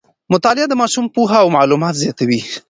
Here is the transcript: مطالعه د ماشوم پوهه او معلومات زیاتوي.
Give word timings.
مطالعه 0.33 0.65
د 0.69 0.73
ماشوم 0.81 1.05
پوهه 1.15 1.37
او 1.43 1.49
معلومات 1.57 1.93
زیاتوي. 2.01 2.39